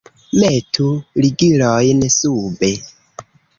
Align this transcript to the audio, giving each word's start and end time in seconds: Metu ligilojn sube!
Metu 0.37 0.85
ligilojn 1.25 2.03
sube! 2.17 2.75